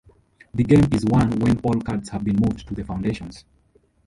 The 0.55 0.63
game 0.63 0.91
is 0.93 1.05
won 1.05 1.29
when 1.41 1.59
all 1.59 1.79
cards 1.79 2.09
have 2.09 2.23
been 2.23 2.37
moved 2.41 2.67
to 2.67 2.73
the 2.73 2.83
foundations. 2.83 3.45